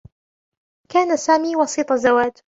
[0.89, 2.31] كان سامي وسيط زواج.